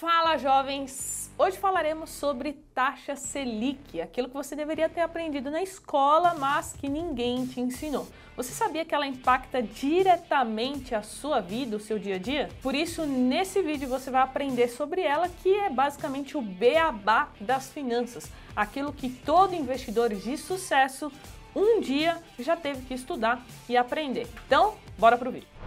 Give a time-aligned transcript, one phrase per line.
[0.00, 1.30] Fala, jovens!
[1.36, 6.88] Hoje falaremos sobre taxa Selic, aquilo que você deveria ter aprendido na escola, mas que
[6.88, 8.08] ninguém te ensinou.
[8.34, 12.48] Você sabia que ela impacta diretamente a sua vida, o seu dia a dia?
[12.62, 17.68] Por isso, nesse vídeo você vai aprender sobre ela, que é basicamente o beabá das
[17.68, 21.12] finanças, aquilo que todo investidor de sucesso
[21.54, 24.26] um dia já teve que estudar e aprender.
[24.46, 25.59] Então, bora pro vídeo.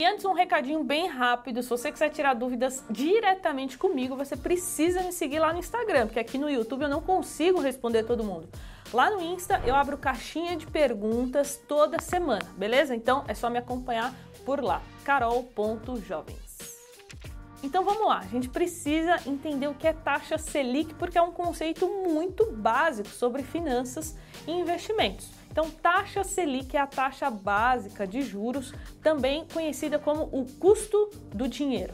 [0.00, 5.02] E antes um recadinho bem rápido, se você quiser tirar dúvidas diretamente comigo, você precisa
[5.02, 8.48] me seguir lá no Instagram, porque aqui no YouTube eu não consigo responder todo mundo.
[8.92, 12.94] Lá no Insta eu abro caixinha de perguntas toda semana, beleza?
[12.94, 14.14] Então é só me acompanhar
[14.46, 16.47] por lá, carol.jovens.
[17.62, 21.32] Então vamos lá, a gente precisa entender o que é taxa Selic porque é um
[21.32, 25.28] conceito muito básico sobre finanças e investimentos.
[25.50, 31.48] Então, taxa Selic é a taxa básica de juros, também conhecida como o custo do
[31.48, 31.92] dinheiro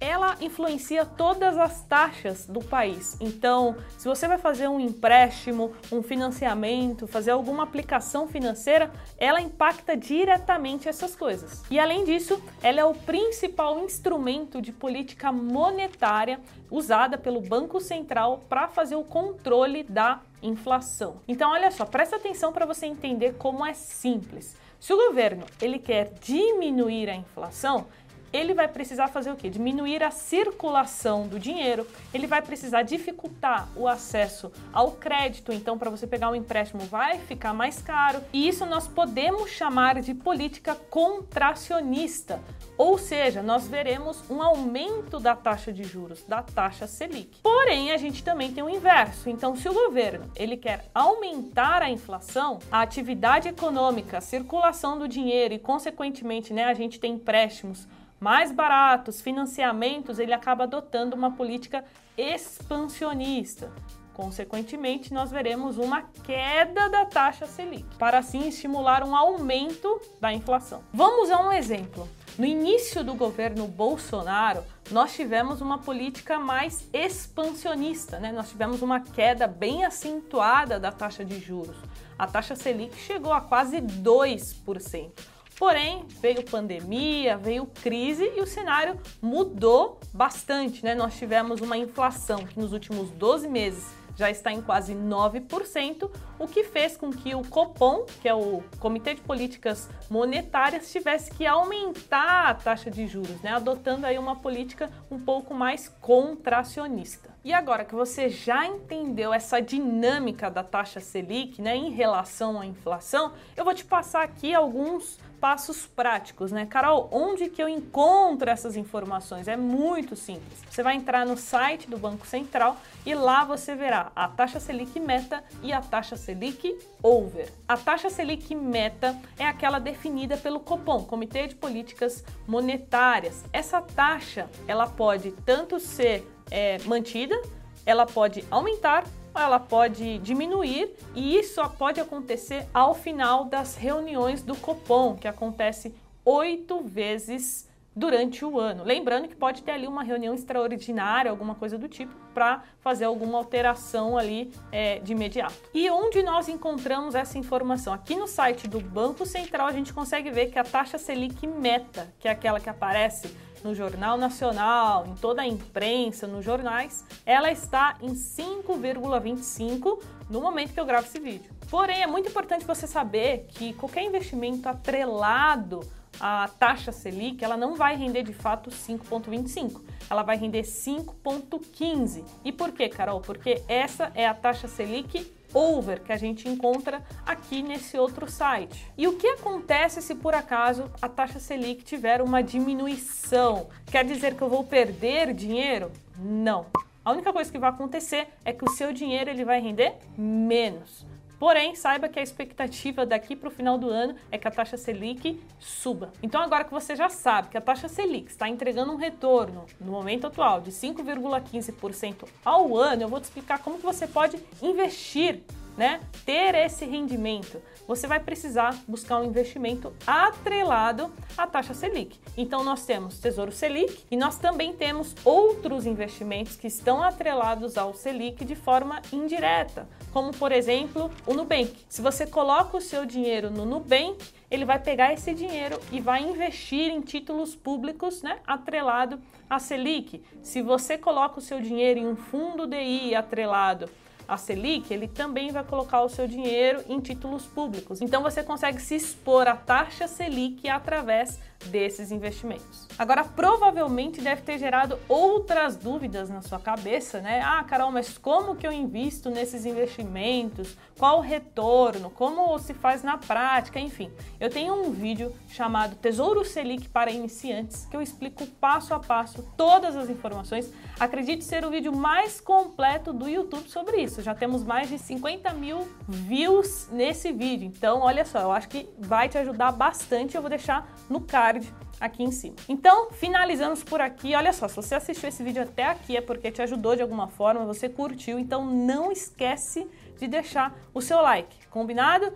[0.00, 3.16] ela influencia todas as taxas do país.
[3.20, 9.96] Então, se você vai fazer um empréstimo, um financiamento, fazer alguma aplicação financeira, ela impacta
[9.96, 11.62] diretamente essas coisas.
[11.70, 18.44] E além disso, ela é o principal instrumento de política monetária usada pelo Banco Central
[18.48, 21.20] para fazer o controle da inflação.
[21.26, 24.56] Então, olha só, presta atenção para você entender como é simples.
[24.78, 27.86] Se o governo ele quer diminuir a inflação,
[28.32, 29.48] ele vai precisar fazer o quê?
[29.48, 35.90] Diminuir a circulação do dinheiro, ele vai precisar dificultar o acesso ao crédito, então para
[35.90, 40.74] você pegar um empréstimo vai ficar mais caro, e isso nós podemos chamar de política
[40.74, 42.40] contracionista,
[42.76, 47.40] ou seja, nós veremos um aumento da taxa de juros, da taxa Selic.
[47.42, 49.28] Porém, a gente também tem o inverso.
[49.28, 55.08] Então, se o governo ele quer aumentar a inflação, a atividade econômica, a circulação do
[55.08, 57.88] dinheiro e consequentemente, né, a gente tem empréstimos
[58.20, 61.84] mais baratos, financiamentos, ele acaba adotando uma política
[62.16, 63.70] expansionista.
[64.12, 70.82] Consequentemente, nós veremos uma queda da taxa Selic, para assim estimular um aumento da inflação.
[70.92, 72.08] Vamos a um exemplo.
[72.36, 78.32] No início do governo Bolsonaro, nós tivemos uma política mais expansionista, né?
[78.32, 81.76] Nós tivemos uma queda bem acentuada da taxa de juros.
[82.18, 85.12] A taxa Selic chegou a quase 2%.
[85.58, 90.94] Porém, veio pandemia, veio crise e o cenário mudou bastante, né?
[90.94, 93.84] Nós tivemos uma inflação que nos últimos 12 meses
[94.18, 96.10] já está em quase 9%,
[96.40, 101.30] o que fez com que o Copom, que é o Comitê de Políticas Monetárias, tivesse
[101.30, 107.30] que aumentar a taxa de juros, né, adotando aí uma política um pouco mais contracionista.
[107.48, 112.66] E agora que você já entendeu essa dinâmica da taxa Selic, né, em relação à
[112.66, 116.66] inflação, eu vou te passar aqui alguns passos práticos, né?
[116.66, 119.48] Carol, onde que eu encontro essas informações?
[119.48, 120.62] É muito simples.
[120.68, 122.76] Você vai entrar no site do Banco Central
[123.06, 127.48] e lá você verá a taxa Selic meta e a taxa Selic over.
[127.66, 133.44] A taxa Selic meta é aquela definida pelo Copom, Comitê de Políticas Monetárias.
[133.52, 137.40] Essa taxa, ela pode tanto ser é, mantida,
[137.84, 139.04] ela pode aumentar
[139.42, 145.94] ela pode diminuir e isso pode acontecer ao final das reuniões do Copom, que acontece
[146.24, 148.84] oito vezes durante o ano.
[148.84, 153.38] Lembrando que pode ter ali uma reunião extraordinária, alguma coisa do tipo, para fazer alguma
[153.38, 155.54] alteração ali é, de imediato.
[155.74, 157.92] E onde nós encontramos essa informação?
[157.92, 162.12] Aqui no site do Banco Central a gente consegue ver que a taxa Selic meta,
[162.20, 167.50] que é aquela que aparece no Jornal Nacional, em toda a imprensa, nos jornais, ela
[167.50, 171.50] está em 5,25 no momento que eu gravo esse vídeo.
[171.70, 175.80] Porém, é muito importante você saber que qualquer investimento atrelado
[176.18, 182.24] à taxa Selic, ela não vai render de fato 5,25, ela vai render 5,15.
[182.44, 183.20] E por quê, Carol?
[183.20, 188.86] Porque essa é a taxa Selic over que a gente encontra aqui nesse outro site.
[188.96, 193.68] E o que acontece se por acaso a taxa Selic tiver uma diminuição?
[193.86, 195.90] Quer dizer que eu vou perder dinheiro?
[196.18, 196.66] Não.
[197.04, 201.06] A única coisa que vai acontecer é que o seu dinheiro ele vai render menos.
[201.38, 204.76] Porém, saiba que a expectativa daqui para o final do ano é que a taxa
[204.76, 206.12] Selic suba.
[206.22, 209.92] Então, agora que você já sabe que a taxa Selic está entregando um retorno no
[209.92, 215.42] momento atual de 5,15% ao ano, eu vou te explicar como que você pode investir
[215.78, 222.18] né, ter esse rendimento, você vai precisar buscar um investimento atrelado à taxa Selic.
[222.36, 227.94] Então nós temos Tesouro Selic e nós também temos outros investimentos que estão atrelados ao
[227.94, 231.72] Selic de forma indireta, como por exemplo o Nubank.
[231.88, 234.18] Se você coloca o seu dinheiro no Nubank,
[234.50, 240.22] ele vai pegar esse dinheiro e vai investir em títulos públicos, né, atrelado à Selic.
[240.42, 243.88] Se você coloca o seu dinheiro em um fundo DI atrelado
[244.28, 248.02] a Selic, ele também vai colocar o seu dinheiro em títulos públicos.
[248.02, 252.88] Então você consegue se expor à taxa Selic através desses investimentos.
[252.98, 257.40] Agora, provavelmente deve ter gerado outras dúvidas na sua cabeça, né?
[257.44, 260.76] Ah, Carol, mas como que eu invisto nesses investimentos?
[260.98, 262.10] Qual o retorno?
[262.10, 263.78] Como se faz na prática?
[263.78, 264.10] Enfim,
[264.40, 269.42] eu tenho um vídeo chamado Tesouro Selic para iniciantes que eu explico passo a passo
[269.56, 270.72] todas as informações.
[270.98, 274.22] Acredito ser o vídeo mais completo do YouTube sobre isso.
[274.22, 277.66] Já temos mais de 50 mil views nesse vídeo.
[277.66, 280.34] Então, olha só, eu acho que vai te ajudar bastante.
[280.34, 282.56] Eu vou deixar no card aqui em cima.
[282.68, 284.34] Então, finalizamos por aqui.
[284.34, 287.28] Olha só, se você assistiu esse vídeo até aqui é porque te ajudou de alguma
[287.28, 289.86] forma, você curtiu, então não esquece
[290.18, 292.32] de deixar o seu like, combinado?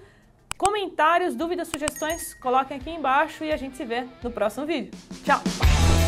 [0.57, 4.93] Comentários, dúvidas, sugestões, coloquem aqui embaixo e a gente se vê no próximo vídeo.
[5.25, 6.02] Tchau!